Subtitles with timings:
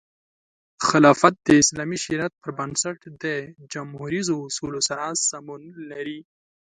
[0.87, 3.25] خلافت د اسلامي شریعت پر بنسټ د
[3.73, 6.19] جموهریزو اصولو سره سمون لري.